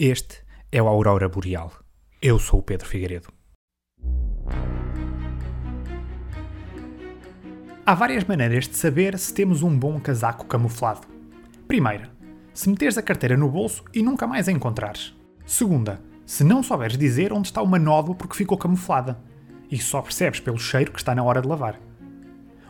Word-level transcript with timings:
Este 0.00 0.44
é 0.70 0.80
o 0.80 0.86
Aurora 0.86 1.28
Boreal. 1.28 1.72
Eu 2.22 2.38
sou 2.38 2.60
o 2.60 2.62
Pedro 2.62 2.86
Figueiredo. 2.86 3.32
Há 7.84 7.94
várias 7.96 8.22
maneiras 8.22 8.68
de 8.68 8.76
saber 8.76 9.18
se 9.18 9.34
temos 9.34 9.64
um 9.64 9.76
bom 9.76 9.98
casaco 9.98 10.46
camuflado. 10.46 11.00
Primeira, 11.66 12.12
se 12.54 12.68
meteres 12.68 12.96
a 12.96 13.02
carteira 13.02 13.36
no 13.36 13.50
bolso 13.50 13.82
e 13.92 14.00
nunca 14.00 14.24
mais 14.24 14.48
a 14.48 14.52
encontrares. 14.52 15.16
Segunda, 15.44 16.00
se 16.24 16.44
não 16.44 16.62
souberes 16.62 16.96
dizer 16.96 17.32
onde 17.32 17.48
está 17.48 17.60
uma 17.60 17.76
nódoa 17.76 18.14
porque 18.14 18.36
ficou 18.36 18.56
camuflada. 18.56 19.18
E 19.68 19.78
só 19.78 20.00
percebes 20.00 20.38
pelo 20.38 20.58
cheiro 20.58 20.92
que 20.92 21.00
está 21.00 21.12
na 21.12 21.24
hora 21.24 21.42
de 21.42 21.48
lavar. 21.48 21.76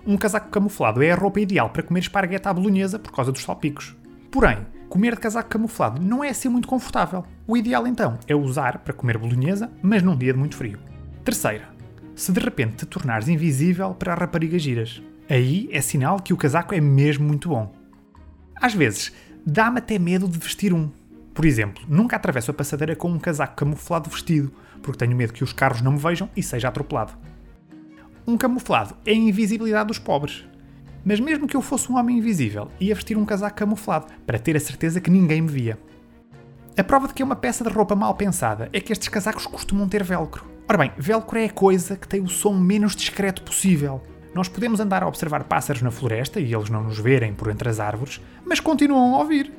Um 0.06 0.16
casaco 0.16 0.48
camuflado 0.48 1.02
é 1.02 1.10
a 1.10 1.14
roupa 1.14 1.40
ideal 1.40 1.68
para 1.68 1.82
comer 1.82 2.00
esparguete 2.00 2.48
à 2.48 2.54
bolonhesa 2.54 2.98
por 2.98 3.12
causa 3.12 3.30
dos 3.30 3.42
salpicos. 3.42 3.95
Porém, 4.30 4.66
comer 4.89 5.14
de 5.14 5.20
casaco 5.20 5.48
camuflado 5.48 6.00
não 6.00 6.25
é 6.25 6.30
assim 6.30 6.48
muito 6.48 6.66
confortável. 6.66 7.25
O 7.46 7.57
ideal 7.57 7.86
então 7.86 8.18
é 8.27 8.34
usar 8.34 8.79
para 8.79 8.95
comer 8.95 9.18
bolonhesa, 9.18 9.71
mas 9.82 10.03
num 10.03 10.17
dia 10.17 10.32
de 10.32 10.39
muito 10.39 10.57
frio. 10.57 10.79
Terceira, 11.25 11.68
se 12.14 12.32
de 12.32 12.40
repente 12.40 12.79
te 12.79 12.86
tornares 12.86 13.29
invisível 13.29 13.95
para 13.95 14.14
raparigas 14.14 14.62
giras. 14.62 15.03
Aí 15.29 15.68
é 15.71 15.81
sinal 15.81 16.21
que 16.21 16.32
o 16.32 16.36
casaco 16.36 16.75
é 16.75 16.81
mesmo 16.81 17.26
muito 17.26 17.50
bom. 17.50 17.72
Às 18.57 18.75
vezes, 18.75 19.12
dá-me 19.45 19.79
até 19.79 19.98
medo 19.98 20.26
de 20.26 20.39
vestir 20.39 20.72
um. 20.72 20.90
Por 21.34 21.45
exemplo, 21.45 21.84
nunca 21.86 22.17
atravesso 22.17 22.50
a 22.50 22.54
passadeira 22.54 22.96
com 22.96 23.11
um 23.11 23.18
casaco 23.18 23.54
camuflado 23.54 24.11
vestido, 24.11 24.53
porque 24.82 24.98
tenho 24.98 25.17
medo 25.17 25.32
que 25.32 25.45
os 25.45 25.53
carros 25.53 25.82
não 25.82 25.93
me 25.93 25.98
vejam 25.98 26.29
e 26.34 26.43
seja 26.43 26.68
atropelado. 26.68 27.12
Um 28.26 28.36
camuflado 28.36 28.96
é 29.07 29.12
a 29.12 29.14
invisibilidade 29.14 29.89
dos 29.89 29.98
pobres. 29.98 30.45
Mas 31.08 31.21
mesmo 31.21 31.48
que 31.48 31.57
eu 31.57 31.62
fosse 31.62 31.90
um 31.90 31.96
homem 31.96 32.19
invisível, 32.19 32.70
ia 32.78 32.94
vestir 32.94 33.17
um 33.17 33.25
casaco 33.25 33.56
camuflado, 33.56 34.08
para 34.27 34.39
ter 34.39 34.55
a 34.55 34.61
certeza 34.61 35.00
que 35.00 35.11
ninguém 35.11 35.41
me 35.41 35.48
via. 35.48 35.78
A 36.77 36.84
prova 36.84 37.08
de 37.08 37.14
que 37.14 37.22
é 37.22 37.25
uma 37.25 37.34
peça 37.34 37.64
de 37.64 37.70
roupa 37.70 37.97
mal 37.97 38.14
pensada 38.14 38.69
é 38.75 38.78
que 38.78 38.92
estes 38.92 39.08
casacos 39.08 39.47
costumam 39.47 39.89
ter 39.89 40.05
velcro. 40.05 40.44
Ora 40.69 40.77
bem, 40.77 40.92
velcro 40.98 41.39
é 41.39 41.47
a 41.47 41.51
coisa 41.51 41.97
que 41.97 42.06
tem 42.06 42.20
o 42.20 42.29
som 42.29 42.53
menos 42.53 42.95
discreto 42.95 43.42
possível. 43.42 44.03
Nós 44.34 44.51
podemos 44.51 44.81
andar 44.81 45.03
a 45.03 45.09
observar 45.09 45.45
pássaros 45.45 45.81
na 45.81 45.91
floresta 45.91 46.41
e 46.41 46.53
eles 46.53 46.69
não 46.69 46.84
nos 46.84 46.98
verem 46.98 47.33
por 47.33 47.48
entre 47.48 47.70
as 47.70 47.81
árvores, 47.81 48.20
mas 48.45 48.61
continuam 48.61 49.14
a 49.14 49.20
ouvir. 49.20 49.51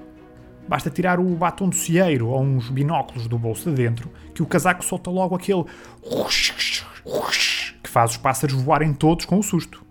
Basta 0.67 0.91
tirar 0.91 1.19
o 1.19 1.35
batom 1.35 1.67
do 1.67 1.75
cieiro 1.75 2.27
ou 2.27 2.43
uns 2.43 2.69
binóculos 2.69 3.27
do 3.27 3.39
bolso 3.39 3.71
de 3.71 3.75
dentro 3.75 4.11
que 4.35 4.43
o 4.43 4.45
casaco 4.45 4.85
solta 4.85 5.09
logo 5.09 5.33
aquele 5.33 5.65
que 7.81 7.89
faz 7.89 8.11
os 8.11 8.17
pássaros 8.17 8.61
voarem 8.61 8.93
todos 8.93 9.25
com 9.25 9.39
o 9.39 9.43
susto. 9.43 9.88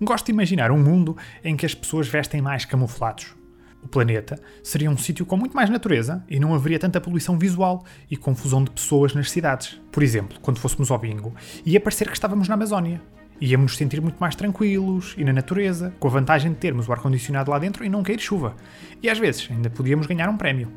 Gosto 0.00 0.26
de 0.26 0.32
imaginar 0.32 0.70
um 0.70 0.78
mundo 0.78 1.16
em 1.42 1.56
que 1.56 1.66
as 1.66 1.74
pessoas 1.74 2.06
vestem 2.06 2.40
mais 2.40 2.64
camuflados. 2.64 3.34
O 3.82 3.88
planeta 3.88 4.40
seria 4.62 4.90
um 4.90 4.96
sítio 4.96 5.24
com 5.26 5.36
muito 5.36 5.54
mais 5.54 5.70
natureza 5.70 6.24
e 6.28 6.38
não 6.38 6.54
haveria 6.54 6.78
tanta 6.78 7.00
poluição 7.00 7.38
visual 7.38 7.84
e 8.10 8.16
confusão 8.16 8.62
de 8.62 8.70
pessoas 8.70 9.14
nas 9.14 9.30
cidades. 9.30 9.80
Por 9.90 10.02
exemplo, 10.02 10.38
quando 10.40 10.58
fôssemos 10.58 10.90
ao 10.90 10.98
bingo, 10.98 11.34
ia 11.64 11.80
parecer 11.80 12.06
que 12.06 12.14
estávamos 12.14 12.48
na 12.48 12.54
Amazónia. 12.54 13.00
Íamos 13.40 13.72
nos 13.72 13.76
sentir 13.76 14.00
muito 14.00 14.18
mais 14.18 14.34
tranquilos 14.34 15.14
e 15.16 15.24
na 15.24 15.32
natureza, 15.32 15.92
com 15.98 16.08
a 16.08 16.10
vantagem 16.10 16.52
de 16.52 16.58
termos 16.58 16.88
o 16.88 16.92
ar-condicionado 16.92 17.50
lá 17.50 17.58
dentro 17.58 17.84
e 17.84 17.88
não 17.88 18.02
cair 18.02 18.20
chuva. 18.20 18.56
E 19.00 19.08
às 19.08 19.18
vezes 19.18 19.48
ainda 19.50 19.70
podíamos 19.70 20.06
ganhar 20.06 20.28
um 20.28 20.36
prémio. 20.36 20.72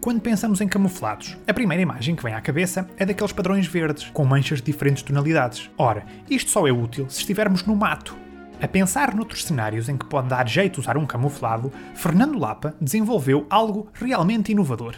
Quando 0.00 0.20
pensamos 0.20 0.60
em 0.60 0.68
camuflados, 0.68 1.36
a 1.48 1.54
primeira 1.54 1.82
imagem 1.82 2.14
que 2.14 2.22
vem 2.22 2.34
à 2.34 2.40
cabeça 2.40 2.88
é 2.96 3.06
daqueles 3.06 3.32
padrões 3.32 3.66
verdes, 3.66 4.10
com 4.10 4.24
manchas 4.24 4.58
de 4.60 4.66
diferentes 4.66 5.02
tonalidades. 5.02 5.70
Ora, 5.78 6.04
isto 6.30 6.50
só 6.50 6.68
é 6.68 6.72
útil 6.72 7.08
se 7.08 7.20
estivermos 7.20 7.64
no 7.64 7.74
mato. 7.74 8.23
A 8.64 8.68
pensar 8.68 9.14
noutros 9.14 9.44
cenários 9.44 9.90
em 9.90 9.96
que 9.98 10.06
pode 10.06 10.28
dar 10.28 10.48
jeito 10.48 10.80
usar 10.80 10.96
um 10.96 11.04
camuflado, 11.04 11.70
Fernando 11.94 12.38
Lapa 12.38 12.74
desenvolveu 12.80 13.46
algo 13.50 13.88
realmente 13.92 14.52
inovador. 14.52 14.94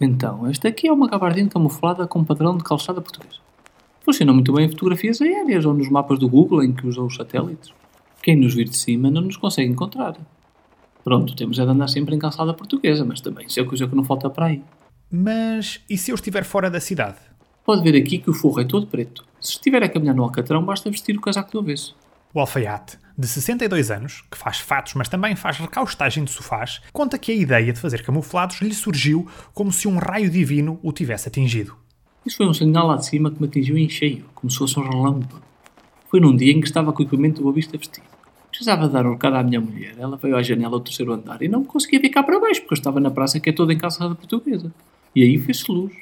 Então, 0.00 0.46
esta 0.46 0.68
aqui 0.68 0.88
é 0.88 0.92
uma 0.92 1.06
gabardina 1.06 1.50
camuflada 1.50 2.06
com 2.06 2.24
padrão 2.24 2.56
de 2.56 2.64
calçada 2.64 3.02
portuguesa. 3.02 3.38
Funciona 4.02 4.32
muito 4.32 4.50
bem 4.50 4.64
em 4.64 4.70
fotografias 4.70 5.20
aéreas 5.20 5.66
ou 5.66 5.74
nos 5.74 5.90
mapas 5.90 6.18
do 6.18 6.26
Google 6.26 6.64
em 6.64 6.72
que 6.72 6.86
usam 6.86 7.04
os 7.04 7.16
satélites. 7.16 7.70
Quem 8.22 8.34
nos 8.34 8.54
vir 8.54 8.66
de 8.66 8.78
cima 8.78 9.10
não 9.10 9.20
nos 9.20 9.36
consegue 9.36 9.70
encontrar. 9.70 10.16
Pronto, 11.04 11.36
temos 11.36 11.58
é 11.58 11.66
de 11.66 11.70
andar 11.70 11.88
sempre 11.88 12.16
em 12.16 12.18
calçada 12.18 12.54
portuguesa, 12.54 13.04
mas 13.04 13.20
também 13.20 13.46
isso 13.46 13.60
é 13.60 13.64
coisa 13.64 13.86
que 13.86 13.94
não 13.94 14.04
falta 14.04 14.30
para 14.30 14.46
aí. 14.46 14.62
Mas 15.10 15.82
e 15.86 15.98
se 15.98 16.10
eu 16.10 16.14
estiver 16.14 16.44
fora 16.44 16.70
da 16.70 16.80
cidade? 16.80 17.18
Pode 17.62 17.82
ver 17.82 17.94
aqui 17.94 18.16
que 18.16 18.30
o 18.30 18.34
forro 18.34 18.58
é 18.58 18.64
todo 18.64 18.86
preto. 18.86 19.22
Se 19.38 19.52
estiver 19.52 19.82
a 19.82 19.88
caminhar 19.90 20.14
no 20.14 20.22
Alcatrão, 20.22 20.64
basta 20.64 20.90
vestir 20.90 21.14
o 21.14 21.20
casaco 21.20 21.52
do 21.52 21.58
avesso. 21.58 21.94
O 22.34 22.40
alfaiate, 22.40 22.98
de 23.16 23.28
62 23.28 23.90
anos, 23.90 24.24
que 24.30 24.38
faz 24.38 24.58
fatos, 24.58 24.94
mas 24.94 25.06
também 25.06 25.36
faz 25.36 25.58
recaustagem 25.58 26.24
de 26.24 26.30
sofás, 26.30 26.80
conta 26.90 27.18
que 27.18 27.30
a 27.30 27.34
ideia 27.34 27.72
de 27.72 27.78
fazer 27.78 28.02
camuflados 28.02 28.62
lhe 28.62 28.72
surgiu 28.72 29.28
como 29.52 29.70
se 29.70 29.86
um 29.86 29.98
raio 29.98 30.30
divino 30.30 30.80
o 30.82 30.92
tivesse 30.92 31.28
atingido. 31.28 31.76
Isso 32.24 32.38
foi 32.38 32.46
um 32.46 32.54
sinal 32.54 32.86
lá 32.86 32.96
de 32.96 33.04
cima 33.04 33.30
que 33.30 33.38
me 33.38 33.48
atingiu 33.48 33.76
em 33.76 33.86
cheio, 33.86 34.24
como 34.34 34.50
se 34.50 34.56
fosse 34.56 34.78
um 34.78 34.82
relâmpago. 34.82 35.42
Foi 36.08 36.20
num 36.20 36.34
dia 36.34 36.52
em 36.52 36.60
que 36.60 36.66
estava 36.66 36.90
com 36.92 37.02
o 37.02 37.06
equipamento 37.06 37.36
do 37.36 37.42
Boa 37.42 37.54
Vista 37.54 37.76
vestido. 37.76 38.06
Precisava 38.48 38.88
dar 38.88 39.06
um 39.06 39.12
recado 39.12 39.36
à 39.36 39.42
minha 39.42 39.60
mulher. 39.60 39.94
Ela 39.98 40.16
veio 40.16 40.36
à 40.36 40.42
janela 40.42 40.78
do 40.78 40.80
terceiro 40.80 41.12
andar 41.12 41.42
e 41.42 41.48
não 41.48 41.60
me 41.60 41.66
conseguia 41.66 42.00
ficar 42.00 42.22
para 42.22 42.38
baixo, 42.40 42.60
porque 42.60 42.74
eu 42.74 42.78
estava 42.78 43.00
na 43.00 43.10
praça 43.10 43.40
que 43.40 43.50
é 43.50 43.52
toda 43.52 43.72
em 43.72 43.78
calçada 43.78 44.14
portuguesa. 44.14 44.72
E 45.14 45.22
aí 45.22 45.38
fez-se 45.38 45.70
luz. 45.70 45.92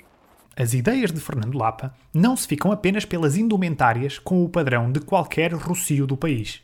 As 0.60 0.74
ideias 0.74 1.10
de 1.10 1.18
Fernando 1.18 1.56
Lapa 1.56 1.94
não 2.12 2.36
se 2.36 2.46
ficam 2.46 2.70
apenas 2.70 3.06
pelas 3.06 3.34
indumentárias 3.34 4.18
com 4.18 4.44
o 4.44 4.48
padrão 4.48 4.92
de 4.92 5.00
qualquer 5.00 5.54
rocio 5.54 6.06
do 6.06 6.18
país. 6.18 6.60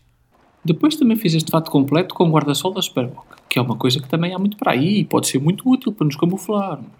Depois 0.62 0.96
também 0.96 1.16
fiz 1.16 1.32
este 1.32 1.50
fato 1.50 1.70
completo 1.70 2.14
com 2.14 2.24
o 2.24 2.30
guarda-sol 2.30 2.74
da 2.74 2.82
Superboc, 2.82 3.24
que 3.48 3.58
é 3.58 3.62
uma 3.62 3.74
coisa 3.74 3.98
que 3.98 4.06
também 4.06 4.34
há 4.34 4.38
muito 4.38 4.58
para 4.58 4.72
aí 4.72 4.98
e 4.98 5.04
pode 5.06 5.28
ser 5.28 5.38
muito 5.38 5.66
útil 5.66 5.94
para 5.94 6.04
nos 6.04 6.14
camuflarmos. 6.14 6.90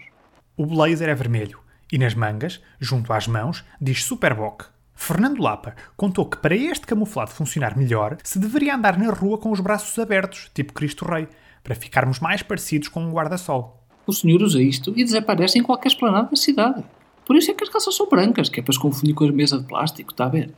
O 0.57 0.65
blazer 0.65 1.11
é 1.11 1.15
vermelho 1.15 1.61
e 1.93 1.99
nas 1.99 2.15
mangas, 2.15 2.63
junto 2.81 3.13
às 3.13 3.29
mãos, 3.29 3.63
diz 3.79 4.03
Superboc. 4.03 4.63
Fernando 4.95 5.43
Lapa 5.43 5.77
contou 5.99 6.25
que 6.25 6.39
para 6.39 6.57
este 6.57 6.87
camuflado 6.87 7.31
funcionar 7.31 7.77
melhor, 7.77 8.17
se 8.25 8.39
deveria 8.39 8.75
andar 8.75 8.99
na 8.99 9.13
rua 9.13 9.37
com 9.37 9.51
os 9.51 9.61
braços 9.61 9.99
abertos, 9.99 10.51
tipo 10.55 10.73
Cristo 10.73 11.05
Rei, 11.05 11.29
para 11.63 11.75
ficarmos 11.75 12.21
mais 12.21 12.43
parecidos 12.43 12.89
com 12.89 13.05
um 13.05 13.13
guarda-sol. 13.13 13.86
O 14.07 14.13
senhor 14.13 14.41
usa 14.41 14.63
isto 14.63 14.93
e 14.97 15.03
desaparece 15.03 15.59
em 15.59 15.63
qualquer 15.63 15.89
esplanada 15.89 16.31
da 16.31 16.37
cidade. 16.37 16.85
Por 17.27 17.35
isso 17.35 17.51
é 17.51 17.55
que 17.55 17.65
as 17.65 17.71
calças 17.71 17.97
são 17.97 18.09
brancas, 18.09 18.49
que 18.49 18.61
é 18.61 18.63
para 18.63 18.73
se 18.73 18.79
confundir 18.79 19.15
com 19.15 19.25
a 19.25 19.33
mesa 19.33 19.59
de 19.59 19.67
plástico, 19.67 20.13
está 20.13 20.27
a 20.27 20.29
ver? 20.29 20.55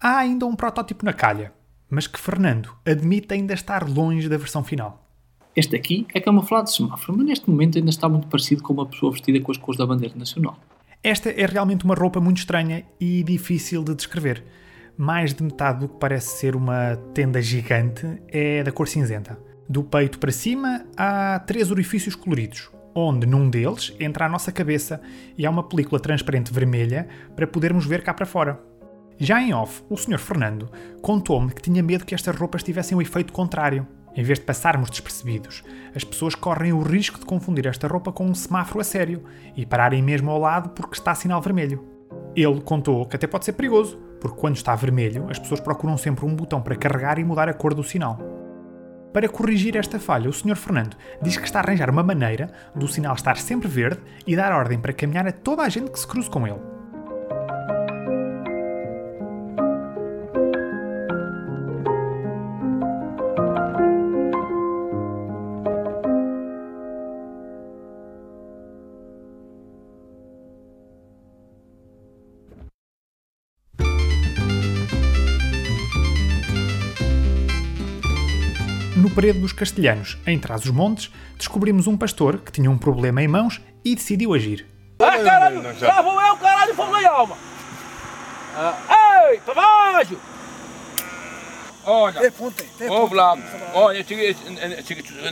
Há 0.00 0.18
ainda 0.18 0.46
um 0.46 0.56
protótipo 0.56 1.04
na 1.04 1.12
calha, 1.12 1.52
mas 1.88 2.08
que 2.08 2.18
Fernando 2.18 2.74
admite 2.84 3.32
ainda 3.32 3.54
estar 3.54 3.88
longe 3.88 4.28
da 4.28 4.36
versão 4.36 4.64
final. 4.64 5.04
Este 5.54 5.76
aqui 5.76 6.06
é 6.12 6.20
camuflado 6.20 6.64
de 6.64 6.74
semáforo, 6.74 7.16
mas 7.16 7.26
neste 7.26 7.48
momento 7.48 7.78
ainda 7.78 7.90
está 7.90 8.08
muito 8.08 8.26
parecido 8.26 8.62
com 8.62 8.72
uma 8.72 8.86
pessoa 8.86 9.12
vestida 9.12 9.40
com 9.40 9.52
as 9.52 9.58
cores 9.58 9.78
da 9.78 9.86
bandeira 9.86 10.14
nacional. 10.16 10.58
Esta 11.02 11.30
é 11.30 11.46
realmente 11.46 11.84
uma 11.84 11.94
roupa 11.94 12.20
muito 12.20 12.38
estranha 12.38 12.84
e 13.00 13.22
difícil 13.22 13.84
de 13.84 13.94
descrever. 13.94 14.44
Mais 14.96 15.32
de 15.32 15.44
metade 15.44 15.80
do 15.80 15.88
que 15.88 15.98
parece 15.98 16.38
ser 16.38 16.56
uma 16.56 16.96
tenda 17.14 17.40
gigante 17.40 18.20
é 18.26 18.64
da 18.64 18.72
cor 18.72 18.88
cinzenta. 18.88 19.38
Do 19.68 19.84
peito 19.84 20.18
para 20.18 20.32
cima 20.32 20.84
há 20.96 21.38
três 21.40 21.70
orifícios 21.70 22.16
coloridos, 22.16 22.68
onde 22.94 23.26
num 23.26 23.48
deles 23.48 23.94
entra 23.98 24.26
a 24.26 24.28
nossa 24.28 24.50
cabeça 24.50 25.00
e 25.36 25.46
há 25.46 25.50
uma 25.50 25.62
película 25.62 26.00
transparente 26.00 26.52
vermelha 26.52 27.08
para 27.34 27.46
podermos 27.46 27.86
ver 27.86 28.02
cá 28.02 28.12
para 28.12 28.26
fora. 28.26 28.60
Já 29.18 29.40
em 29.40 29.52
off, 29.52 29.82
o 29.90 29.96
Sr. 29.96 30.18
Fernando 30.18 30.70
contou-me 31.02 31.52
que 31.52 31.62
tinha 31.62 31.82
medo 31.82 32.04
que 32.04 32.14
estas 32.14 32.36
roupas 32.36 32.62
tivessem 32.62 32.96
o 32.96 33.02
efeito 33.02 33.32
contrário. 33.32 33.86
Em 34.14 34.22
vez 34.22 34.38
de 34.38 34.44
passarmos 34.44 34.90
despercebidos, 34.90 35.62
as 35.94 36.02
pessoas 36.02 36.34
correm 36.34 36.72
o 36.72 36.82
risco 36.82 37.18
de 37.18 37.26
confundir 37.26 37.66
esta 37.66 37.86
roupa 37.86 38.12
com 38.12 38.26
um 38.26 38.34
semáforo 38.34 38.80
a 38.80 38.84
sério 38.84 39.22
e 39.56 39.66
pararem 39.66 40.02
mesmo 40.02 40.30
ao 40.30 40.38
lado 40.38 40.70
porque 40.70 40.94
está 40.94 41.14
sinal 41.14 41.40
vermelho. 41.40 41.84
Ele 42.34 42.60
contou 42.60 43.06
que 43.06 43.16
até 43.16 43.26
pode 43.26 43.44
ser 43.44 43.52
perigoso, 43.52 43.98
porque 44.20 44.38
quando 44.38 44.56
está 44.56 44.74
vermelho, 44.74 45.26
as 45.28 45.38
pessoas 45.38 45.60
procuram 45.60 45.96
sempre 45.96 46.24
um 46.24 46.34
botão 46.34 46.60
para 46.60 46.76
carregar 46.76 47.18
e 47.18 47.24
mudar 47.24 47.48
a 47.48 47.54
cor 47.54 47.74
do 47.74 47.82
sinal. 47.82 48.37
Para 49.18 49.28
corrigir 49.28 49.74
esta 49.74 49.98
falha, 49.98 50.30
o 50.30 50.32
Sr. 50.32 50.54
Fernando 50.54 50.96
diz 51.20 51.36
que 51.36 51.44
está 51.44 51.58
a 51.58 51.62
arranjar 51.64 51.90
uma 51.90 52.04
maneira 52.04 52.52
do 52.72 52.86
sinal 52.86 53.16
estar 53.16 53.36
sempre 53.36 53.66
verde 53.66 54.00
e 54.24 54.36
dar 54.36 54.52
ordem 54.52 54.78
para 54.78 54.92
caminhar 54.92 55.26
a 55.26 55.32
toda 55.32 55.64
a 55.64 55.68
gente 55.68 55.90
que 55.90 55.98
se 55.98 56.06
cruze 56.06 56.30
com 56.30 56.46
ele. 56.46 56.77
Peredo 79.18 79.40
dos 79.40 79.52
Castelhanos, 79.52 80.16
em 80.28 80.38
Trás-os-Montes, 80.38 81.10
descobrimos 81.36 81.88
um 81.88 81.96
pastor 81.96 82.38
que 82.38 82.52
tinha 82.52 82.70
um 82.70 82.78
problema 82.78 83.20
em 83.20 83.26
mãos 83.26 83.60
e 83.84 83.96
decidiu 83.96 84.32
agir. 84.32 84.64
Ah, 85.00 85.18
caralho! 85.18 85.60
Lá 85.60 86.02
vou 86.02 86.22
eu, 86.22 86.36
caralho, 86.36 86.72
fogo 86.72 86.96
em 86.96 87.04
alma! 87.04 87.36
Ah, 88.54 89.28
ei, 89.28 89.40
Tavajo! 89.40 90.20
Olha, 91.84 92.32
ouve 92.90 93.14
lá, 93.16 93.36
olha, 93.74 94.06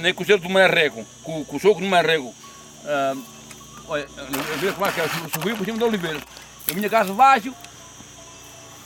nem 0.01 0.13
cozeiro 0.13 0.43
do 0.43 0.51
Marrego, 0.51 1.07
com, 1.23 1.45
com 1.45 1.57
o 1.57 1.61
soco 1.61 1.81
do 1.81 1.87
Marrego. 1.87 2.35
Uh, 2.83 3.23
olha, 3.87 4.09
vê 4.59 4.73
como 4.73 4.87
é 4.87 4.91
que 4.91 5.01
é, 5.01 5.09
subiu 5.33 5.57
por 5.57 5.65
cima 5.65 5.79
da 5.79 5.87
oliveira. 5.87 6.19
A 6.69 6.75
minha 6.75 6.91
casa 6.91 7.13
baixo, 7.13 7.55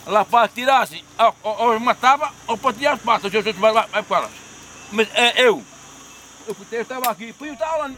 lá 0.05 0.23
para 0.23 0.47
tirar-se, 0.47 1.03
ou, 1.17 1.35
ou, 1.41 1.71
ou 1.71 1.79
matava, 1.79 2.31
ou 2.45 2.55
para 2.55 2.73
tirar 2.73 2.93
as 2.93 3.01
patas, 3.01 3.33
eu 3.33 3.41
vai, 3.41 3.73
vai 3.73 4.03
para 4.03 4.17
elas. 4.17 4.40
Mas 4.91 5.07
é 5.13 5.47
eu. 5.47 5.63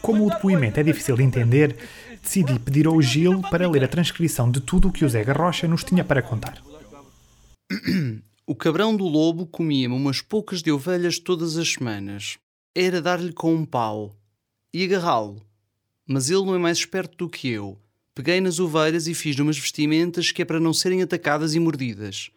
Como 0.01 0.27
o 0.27 0.29
depoimento 0.29 0.79
é 0.79 0.83
difícil 0.83 1.15
de 1.15 1.23
entender, 1.23 1.77
decidi 2.21 2.59
pedir 2.59 2.87
ao 2.87 3.01
Gil 3.01 3.41
para 3.49 3.69
ler 3.69 3.83
a 3.83 3.87
transcrição 3.87 4.51
de 4.51 4.59
tudo 4.61 4.89
o 4.89 4.91
que 4.91 5.05
o 5.05 5.09
Zé 5.09 5.23
Garrocha 5.23 5.67
nos 5.67 5.83
tinha 5.83 6.03
para 6.03 6.21
contar. 6.21 6.61
O 8.45 8.53
cabrão 8.53 8.93
do 8.93 9.05
lobo 9.05 9.45
comia-me 9.45 9.95
umas 9.95 10.21
poucas 10.21 10.61
de 10.61 10.69
ovelhas 10.69 11.17
todas 11.17 11.55
as 11.55 11.71
semanas. 11.71 12.37
Era 12.75 13.01
dar-lhe 13.01 13.31
com 13.31 13.55
um 13.55 13.65
pau 13.65 14.13
e 14.73 14.83
agarrá-lo. 14.83 15.41
Mas 16.05 16.29
ele 16.29 16.43
não 16.43 16.53
é 16.53 16.57
mais 16.57 16.79
esperto 16.79 17.15
do 17.17 17.29
que 17.29 17.47
eu. 17.47 17.79
Peguei 18.13 18.41
nas 18.41 18.59
ovelhas 18.59 19.07
e 19.07 19.13
fiz 19.13 19.39
umas 19.39 19.57
vestimentas 19.57 20.29
que 20.29 20.41
é 20.41 20.45
para 20.45 20.59
não 20.59 20.73
serem 20.73 21.01
atacadas 21.01 21.55
e 21.55 21.59
mordidas. 21.59 22.31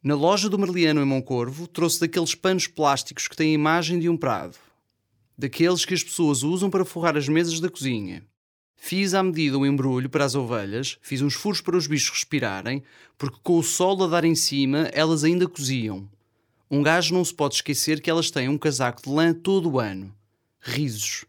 Na 0.00 0.14
loja 0.14 0.48
do 0.48 0.56
Merliano 0.56 1.00
em 1.00 1.04
Moncorvo, 1.04 1.66
trouxe 1.66 1.98
daqueles 1.98 2.32
panos 2.32 2.68
plásticos 2.68 3.26
que 3.26 3.34
têm 3.34 3.50
a 3.50 3.54
imagem 3.54 3.98
de 3.98 4.08
um 4.08 4.16
prado. 4.16 4.56
Daqueles 5.36 5.84
que 5.84 5.92
as 5.92 6.04
pessoas 6.04 6.44
usam 6.44 6.70
para 6.70 6.84
forrar 6.84 7.16
as 7.16 7.28
mesas 7.28 7.58
da 7.58 7.68
cozinha. 7.68 8.22
Fiz 8.76 9.12
à 9.12 9.24
medida 9.24 9.58
um 9.58 9.66
embrulho 9.66 10.08
para 10.08 10.24
as 10.24 10.36
ovelhas, 10.36 10.98
fiz 11.02 11.20
uns 11.20 11.34
furos 11.34 11.60
para 11.60 11.76
os 11.76 11.88
bichos 11.88 12.10
respirarem, 12.10 12.80
porque 13.18 13.38
com 13.42 13.58
o 13.58 13.62
sol 13.62 14.00
a 14.04 14.06
dar 14.06 14.24
em 14.24 14.36
cima 14.36 14.88
elas 14.92 15.24
ainda 15.24 15.48
coziam. 15.48 16.08
Um 16.70 16.80
gajo 16.80 17.12
não 17.12 17.24
se 17.24 17.34
pode 17.34 17.56
esquecer 17.56 18.00
que 18.00 18.08
elas 18.08 18.30
têm 18.30 18.48
um 18.48 18.56
casaco 18.56 19.02
de 19.02 19.10
lã 19.10 19.34
todo 19.34 19.68
o 19.68 19.80
ano. 19.80 20.14
Risos. 20.60 21.24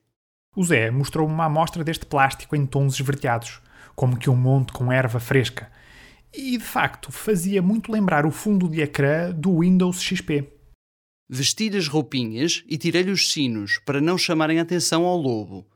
O 0.56 0.64
Zé 0.64 0.92
mostrou-me 0.92 1.34
uma 1.34 1.46
amostra 1.46 1.84
deste 1.84 2.06
plástico 2.06 2.56
em 2.56 2.68
tons 2.68 2.94
esverdeados, 2.94 3.62
como 3.96 4.18
que 4.18 4.30
um 4.30 4.36
monte 4.36 4.72
com 4.72 4.92
erva 4.92 5.20
fresca. 5.20 5.72
E, 6.34 6.58
de 6.58 6.64
facto, 6.64 7.12
fazia 7.12 7.62
muito 7.62 7.92
lembrar 7.92 8.26
o 8.26 8.32
fundo 8.32 8.70
de 8.70 8.82
ecrã 8.82 9.32
do 9.32 9.60
Windows 9.60 10.02
XP. 10.02 10.48
Vesti-lhe 11.28 11.78
as 11.78 11.88
roupinhas 11.88 12.64
e 12.68 12.78
tirei-lhe 12.78 13.12
os 13.12 13.32
sinos 13.32 13.80
para 13.86 14.00
não 14.00 14.18
chamarem 14.18 14.60
atenção 14.60 15.06
ao 15.06 15.18
lobo. 15.18 15.68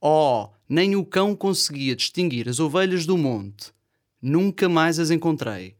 Oh, 0.00 0.48
nem 0.68 0.96
o 0.96 1.04
cão 1.04 1.36
conseguia 1.36 1.94
distinguir 1.94 2.48
as 2.48 2.58
ovelhas 2.58 3.04
do 3.04 3.16
monte. 3.18 3.72
Nunca 4.20 4.68
mais 4.68 4.98
as 4.98 5.10
encontrei. 5.10 5.76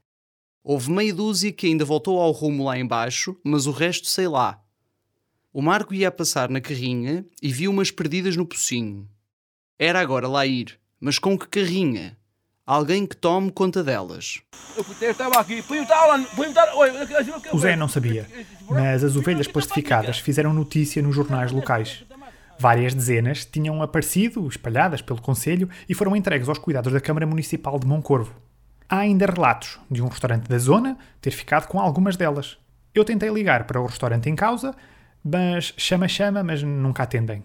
Houve 0.63 0.91
meia 0.91 1.15
dúzia 1.15 1.53
que 1.53 1.67
ainda 1.67 1.85
voltou 1.85 2.21
ao 2.21 2.31
rumo 2.31 2.65
lá 2.65 2.79
embaixo, 2.79 3.37
mas 3.43 3.67
o 3.67 3.73
resto 3.73 4.07
sei 4.07 4.29
lá. 4.29 4.63
O 5.53 5.61
Marco 5.61 5.93
ia 5.93 6.09
a 6.09 6.13
passar 6.13 6.49
na 6.49 6.61
carrinha 6.61 7.27
e 7.43 7.53
viu 7.53 7.71
umas 7.71 7.91
perdidas 7.91 8.37
no 8.37 8.47
pocinho. 8.47 9.09
Era 9.79 10.01
agora 10.01 10.29
lá 10.29 10.47
ir, 10.47 10.79
mas 11.01 11.19
com 11.19 11.37
que 11.37 11.49
carrinha? 11.49 12.17
Alguém 12.65 13.07
que 13.07 13.17
tome 13.17 13.51
conta 13.51 13.83
delas. 13.83 14.41
O 17.53 17.59
Zé 17.59 17.75
não 17.75 17.89
sabia, 17.89 18.25
mas 18.71 19.03
as 19.03 19.17
ovelhas 19.17 19.49
plastificadas 19.49 20.21
fizeram 20.21 20.53
notícia 20.53 21.03
nos 21.03 21.15
jornais 21.15 21.51
locais. 21.51 22.05
Várias 22.57 22.95
dezenas 22.95 23.45
tinham 23.45 23.83
aparecido, 23.83 24.47
espalhadas 24.47 25.03
pelo 25.03 25.21
Conselho, 25.21 25.69
e 25.89 25.95
foram 25.95 26.15
entregues 26.15 26.49
aos 26.49 26.59
cuidados 26.59 26.93
da 26.93 27.01
Câmara 27.01 27.27
Municipal 27.27 27.81
de 27.81 27.87
Moncorvo. 27.87 28.33
Há 28.89 28.99
ainda 28.99 29.27
relatos 29.27 29.81
de 29.91 30.01
um 30.01 30.07
restaurante 30.07 30.47
da 30.47 30.59
zona 30.59 30.97
ter 31.21 31.33
ficado 31.33 31.67
com 31.67 31.81
algumas 31.81 32.17
delas. 32.17 32.59
Eu 32.95 33.05
tentei 33.05 33.31
ligar 33.31 33.65
para 33.67 33.81
o 33.81 33.87
restaurante 33.87 34.31
em 34.31 34.37
causa, 34.37 34.73
mas 35.25 35.75
chama-chama, 35.77 36.45
mas 36.45 36.63
nunca 36.63 37.03
atendem. 37.03 37.43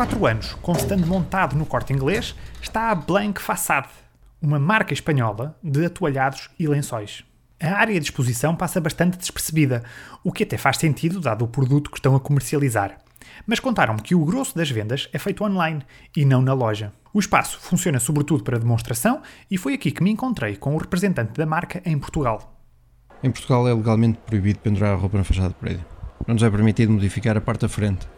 Quatro 0.00 0.24
anos, 0.24 0.54
com 0.62 0.72
stand 0.72 1.04
montado 1.04 1.54
no 1.54 1.66
corte 1.66 1.92
inglês, 1.92 2.34
está 2.62 2.90
a 2.90 2.94
Blank 2.94 3.38
Façade, 3.38 3.90
uma 4.40 4.58
marca 4.58 4.94
espanhola 4.94 5.54
de 5.62 5.84
atoalhados 5.84 6.48
e 6.58 6.66
lençóis. 6.66 7.22
A 7.60 7.74
área 7.74 8.00
de 8.00 8.06
exposição 8.06 8.56
passa 8.56 8.80
bastante 8.80 9.18
despercebida, 9.18 9.84
o 10.24 10.32
que 10.32 10.44
até 10.44 10.56
faz 10.56 10.78
sentido 10.78 11.20
dado 11.20 11.44
o 11.44 11.48
produto 11.48 11.90
que 11.90 11.98
estão 11.98 12.16
a 12.16 12.20
comercializar. 12.20 12.96
Mas 13.46 13.60
contaram-me 13.60 14.00
que 14.00 14.14
o 14.14 14.24
grosso 14.24 14.56
das 14.56 14.70
vendas 14.70 15.06
é 15.12 15.18
feito 15.18 15.44
online 15.44 15.82
e 16.16 16.24
não 16.24 16.40
na 16.40 16.54
loja. 16.54 16.94
O 17.12 17.20
espaço 17.20 17.60
funciona 17.60 18.00
sobretudo 18.00 18.42
para 18.42 18.58
demonstração 18.58 19.20
e 19.50 19.58
foi 19.58 19.74
aqui 19.74 19.90
que 19.90 20.02
me 20.02 20.10
encontrei 20.10 20.56
com 20.56 20.74
o 20.74 20.78
representante 20.78 21.34
da 21.34 21.44
marca 21.44 21.82
em 21.84 21.98
Portugal. 21.98 22.58
Em 23.22 23.30
Portugal 23.30 23.68
é 23.68 23.74
legalmente 23.74 24.18
proibido 24.24 24.60
pendurar 24.60 24.94
a 24.94 24.96
roupa 24.96 25.18
na 25.18 25.24
fachada 25.24 25.50
do 25.50 25.56
prédio. 25.56 25.84
Não 26.26 26.32
nos 26.32 26.42
é 26.42 26.48
permitido 26.48 26.90
modificar 26.90 27.36
a 27.36 27.40
parte 27.42 27.60
da 27.60 27.68
frente, 27.68 28.08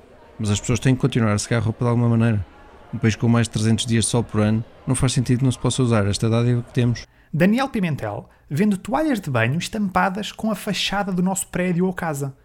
mas 0.42 0.50
as 0.50 0.58
pessoas 0.58 0.80
têm 0.80 0.92
que 0.92 1.00
continuar 1.00 1.34
a 1.34 1.38
secar 1.38 1.58
a 1.58 1.60
roupa 1.60 1.84
de 1.84 1.88
alguma 1.88 2.08
maneira. 2.08 2.44
Um 2.92 2.98
país 2.98 3.14
com 3.14 3.28
mais 3.28 3.46
de 3.46 3.52
300 3.52 3.86
dias 3.86 4.06
de 4.06 4.10
sol 4.10 4.24
por 4.24 4.40
ano, 4.40 4.64
não 4.84 4.96
faz 4.96 5.12
sentido 5.12 5.38
que 5.38 5.44
não 5.44 5.52
se 5.52 5.58
possa 5.58 5.80
usar 5.84 6.04
esta 6.08 6.28
dádiva 6.28 6.62
que 6.62 6.72
temos. 6.72 7.06
Daniel 7.32 7.68
Pimentel 7.68 8.28
vende 8.50 8.76
toalhas 8.76 9.20
de 9.20 9.30
banho 9.30 9.56
estampadas 9.56 10.32
com 10.32 10.50
a 10.50 10.56
fachada 10.56 11.12
do 11.12 11.22
nosso 11.22 11.46
prédio 11.46 11.86
ou 11.86 11.94
casa, 11.94 12.36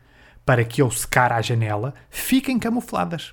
para 0.45 0.63
que 0.63 0.79
ao 0.79 0.91
secar 0.91 1.33
à 1.33 1.41
janela 1.41 1.95
fiquem 2.07 2.59
camufladas. 2.59 3.31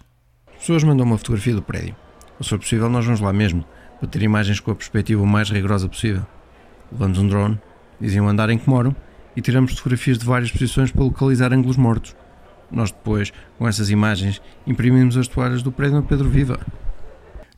As 0.55 0.61
pessoas 0.61 0.83
mandam 0.83 1.05
uma 1.05 1.19
fotografia 1.19 1.55
do 1.55 1.61
prédio. 1.61 1.95
Ou 2.39 2.43
se 2.43 2.49
for 2.49 2.59
possível, 2.59 2.89
nós 2.89 3.05
vamos 3.05 3.21
lá 3.21 3.35
mesmo, 3.35 3.67
para 4.01 4.09
ter 4.09 4.23
imagens 4.23 4.61
com 4.61 4.71
a 4.71 4.75
perspectiva 4.75 5.23
o 5.23 5.27
mais 5.27 5.51
rigorosa 5.51 5.91
possível. 5.91 6.25
Levamos 6.91 7.19
um 7.19 7.29
drone, 7.29 7.61
dizem 8.01 8.23
o 8.23 8.27
andar 8.27 8.49
em 8.49 8.57
que 8.57 8.69
moram, 8.69 8.97
e 9.37 9.43
tiramos 9.43 9.77
fotografias 9.77 10.17
de 10.17 10.25
várias 10.25 10.51
posições 10.51 10.91
para 10.91 11.05
localizar 11.05 11.53
ângulos 11.53 11.77
mortos. 11.77 12.17
Nós 12.75 12.91
depois, 12.91 13.32
com 13.56 13.69
essas 13.69 13.88
imagens, 13.91 14.43
imprimimos 14.67 15.17
as 15.17 15.29
toalhas 15.29 15.62
do 15.62 15.71
prédio 15.71 15.97
no 15.97 16.03
Pedro 16.03 16.29
Viva. 16.29 16.59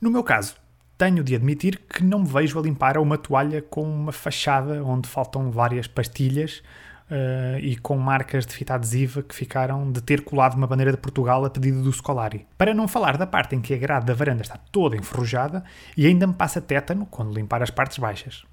No 0.00 0.10
meu 0.10 0.22
caso, 0.22 0.54
tenho 0.98 1.24
de 1.24 1.34
admitir 1.34 1.80
que 1.88 2.04
não 2.04 2.20
me 2.20 2.28
vejo 2.28 2.58
a 2.58 2.62
limpar 2.62 2.98
uma 2.98 3.16
toalha 3.16 3.62
com 3.62 3.82
uma 3.82 4.12
fachada 4.12 4.84
onde 4.84 5.08
faltam 5.08 5.50
várias 5.50 5.86
pastilhas 5.86 6.62
uh, 7.10 7.58
e 7.60 7.76
com 7.76 7.96
marcas 7.96 8.46
de 8.46 8.54
fita 8.54 8.74
adesiva 8.74 9.22
que 9.22 9.34
ficaram 9.34 9.90
de 9.90 10.02
ter 10.02 10.22
colado 10.22 10.54
uma 10.54 10.66
bandeira 10.66 10.92
de 10.92 10.98
Portugal 10.98 11.44
a 11.44 11.50
pedido 11.50 11.82
do 11.82 11.92
Scolari. 11.92 12.46
Para 12.58 12.74
não 12.74 12.86
falar 12.86 13.16
da 13.16 13.26
parte 13.26 13.56
em 13.56 13.60
que 13.60 13.74
a 13.74 13.78
grade 13.78 14.06
da 14.06 14.14
varanda 14.14 14.42
está 14.42 14.58
toda 14.70 14.96
enferrujada 14.96 15.64
e 15.96 16.06
ainda 16.06 16.26
me 16.26 16.34
passa 16.34 16.60
tétano 16.60 17.06
quando 17.06 17.34
limpar 17.34 17.62
as 17.62 17.70
partes 17.70 17.98
baixas. 17.98 18.44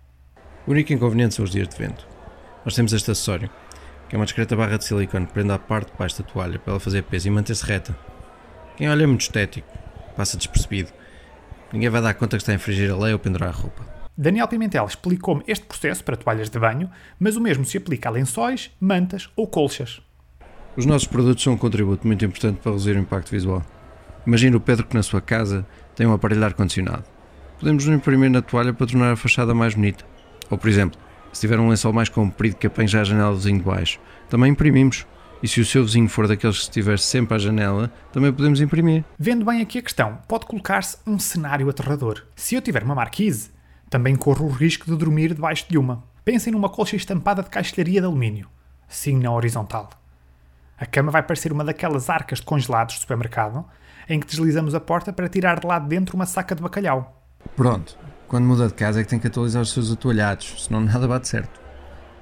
O 0.65 0.71
único 0.71 0.93
inconveniente 0.93 1.35
são 1.35 1.43
os 1.43 1.51
dias 1.51 1.67
de 1.67 1.77
vento. 1.77 2.07
Nós 2.63 2.73
temos 2.73 2.93
este 2.93 3.11
acessório, 3.11 3.49
que 4.13 4.15
é 4.15 4.20
uma 4.20 4.25
discreta 4.25 4.55
barra 4.55 4.77
de 4.77 4.86
silicone 4.86 5.25
que 5.25 5.34
prende 5.34 5.51
à 5.51 5.58
parte 5.58 5.91
de 5.91 5.98
baixo 5.98 6.22
da 6.22 6.29
toalha 6.29 6.60
para 6.60 6.74
ela 6.74 6.79
fazer 6.79 7.01
peso 7.01 7.27
e 7.27 7.32
manter-se 7.32 7.65
reta. 7.65 7.98
Quem 8.77 8.88
olha 8.88 9.05
é 9.05 9.08
muito 9.08 9.22
estético, 9.22 9.67
passa 10.15 10.38
despercebido. 10.38 10.91
Ninguém 11.72 11.89
vai 11.89 12.00
dar 12.00 12.13
conta 12.13 12.38
que 12.38 12.43
está 12.43 12.51
a 12.51 12.55
infringir 12.55 12.91
a 12.91 12.96
lei 12.96 13.12
ou 13.12 13.17
pendurar 13.17 13.50
a 13.50 13.51
roupa. 13.51 13.84
Daniel 14.15 14.48
Pimentel 14.48 14.86
explicou-me 14.86 15.43
este 15.48 15.65
processo 15.65 16.03
para 16.03 16.15
toalhas 16.15 16.51
de 16.51 16.60
banho, 16.60 16.91
mas 17.20 17.36
o 17.36 17.41
mesmo 17.41 17.65
se 17.65 17.75
aplica 17.75 18.08
a 18.08 18.12
lençóis, 18.12 18.70
mantas 18.79 19.32
ou 19.36 19.48
colchas. 19.48 20.00
Os 20.77 20.86
nossos 20.86 21.08
produtos 21.08 21.43
são 21.43 21.53
um 21.53 21.58
contributo 21.58 22.05
muito 22.05 22.24
importante 22.24 22.60
para 22.62 22.72
reduzir 22.72 22.96
o 22.96 23.00
impacto 23.00 23.32
visual. 23.32 23.65
Imagina 24.27 24.58
o 24.58 24.62
Pedro 24.62 24.86
que 24.86 24.96
na 24.96 25.01
sua 25.01 25.22
casa 25.22 25.65
tem 25.96 26.05
um 26.05 26.13
aparelho 26.13 26.41
de 26.41 26.46
ar-condicionado. 26.46 27.05
Podemos 27.60 27.88
imprimir 27.88 28.29
na 28.29 28.43
toalha 28.43 28.75
para 28.75 28.86
tornar 28.86 29.12
a 29.13 29.15
fachada 29.15 29.55
mais 29.55 29.74
bonita. 29.74 30.05
Ou, 30.51 30.58
por 30.60 30.70
exemplo, 30.70 31.01
se 31.33 31.41
tiver 31.41 31.59
um 31.59 31.67
lençol 31.67 31.91
mais 31.91 32.07
comprido 32.07 32.55
que 32.55 32.67
apanhe 32.67 32.87
já 32.87 33.01
a 33.01 33.03
janela 33.03 33.31
do 33.31 33.37
vizinho 33.37 33.57
de 33.57 33.65
baixo, 33.65 33.99
também 34.29 34.51
imprimimos. 34.51 35.05
E 35.41 35.47
se 35.47 35.59
o 35.59 35.65
seu 35.65 35.83
vizinho 35.83 36.07
for 36.07 36.25
daqueles 36.25 36.55
que 36.55 36.63
estiver 36.63 36.97
sempre 36.97 37.35
à 37.35 37.37
janela, 37.37 37.91
também 38.13 38.31
podemos 38.31 38.61
imprimir. 38.61 39.03
Vendo 39.19 39.43
bem 39.43 39.61
aqui 39.61 39.79
a 39.79 39.81
questão, 39.81 40.19
pode 40.25 40.45
colocar-se 40.45 40.97
um 41.05 41.19
cenário 41.19 41.69
aterrador. 41.69 42.23
Se 42.33 42.55
eu 42.55 42.61
tiver 42.61 42.81
uma 42.81 42.95
marquise, 42.95 43.51
também 43.89 44.15
corro 44.15 44.45
o 44.45 44.49
risco 44.49 44.85
de 44.85 44.95
dormir 44.95 45.33
debaixo 45.33 45.65
de 45.67 45.77
uma. 45.77 46.03
Pensem 46.23 46.53
numa 46.53 46.69
colcha 46.69 46.95
estampada 46.95 47.43
de 47.43 47.49
caixilharia 47.49 47.99
de 47.99 48.07
alumínio, 48.07 48.47
assim 48.89 49.19
na 49.19 49.31
horizontal. 49.33 49.89
A 50.77 50.85
cama 50.85 51.11
vai 51.11 51.21
parecer 51.21 51.51
uma 51.51 51.63
daquelas 51.63 52.09
arcas 52.09 52.39
de 52.39 52.45
congelados 52.45 52.95
do 52.95 53.01
supermercado, 53.01 53.65
em 54.07 54.19
que 54.19 54.27
deslizamos 54.27 54.73
a 54.73 54.79
porta 54.79 55.11
para 55.11 55.27
tirar 55.27 55.59
de 55.59 55.67
lá 55.67 55.77
de 55.77 55.89
dentro 55.89 56.15
uma 56.15 56.25
saca 56.25 56.55
de 56.55 56.61
bacalhau. 56.61 57.21
Pronto, 57.55 57.97
quando 58.33 58.45
muda 58.45 58.65
de 58.65 58.73
casa 58.73 58.99
é 58.99 59.03
que 59.03 59.09
tem 59.11 59.19
que 59.19 59.27
atualizar 59.27 59.61
os 59.61 59.71
seus 59.71 59.91
atoalhados, 59.91 60.65
senão 60.65 60.81
nada 60.81 61.07
bate 61.07 61.27
certo. 61.27 61.61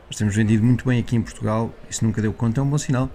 Nós 0.07 0.17
temos 0.17 0.35
vendido 0.35 0.61
muito 0.61 0.85
bem 0.85 0.99
aqui 0.99 1.15
em 1.15 1.21
Portugal 1.21 1.73
se 1.89 2.03
nunca 2.03 2.21
deu 2.21 2.33
conta 2.33 2.59
é 2.59 2.63
um 2.65 2.67
bom 2.67 2.77
sinal. 2.77 3.09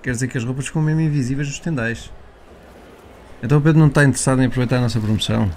Quer 0.00 0.12
dizer 0.12 0.28
que 0.28 0.38
as 0.38 0.44
roupas 0.44 0.68
ficam 0.68 0.80
mesmo 0.80 1.00
invisíveis 1.00 1.48
nos 1.48 1.58
tendais. 1.58 2.12
Então 3.42 3.58
o 3.58 3.60
Pedro 3.60 3.80
não 3.80 3.88
está 3.88 4.04
interessado 4.04 4.40
em 4.40 4.46
aproveitar 4.46 4.76
a 4.76 4.82
nossa 4.82 5.00
promoção. 5.00 5.50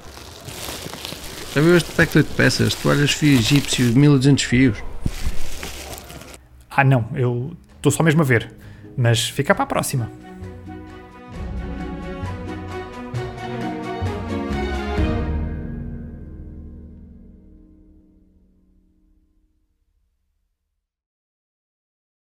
Já 1.53 1.61
viu 1.61 1.77
este 1.77 1.91
pack 1.91 2.11
de 2.11 2.17
8 2.17 2.33
peças? 2.33 2.73
Toalhas 2.73 3.11
fio 3.11 3.37
egípcio 3.37 3.93
de 3.93 3.99
1200 3.99 4.43
fios? 4.43 4.83
Ah, 6.71 6.83
não, 6.83 7.07
eu 7.13 7.55
estou 7.75 7.91
só 7.91 8.01
mesmo 8.01 8.21
a 8.21 8.25
ver. 8.25 8.51
Mas 8.97 9.29
fica 9.29 9.53
para 9.53 9.65
a 9.65 9.67
próxima. 9.67 10.09